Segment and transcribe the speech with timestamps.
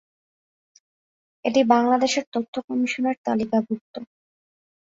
[1.45, 3.95] এটি বাংলাদেশের তথ্য কমিশন এর তালিকাভুক্ত।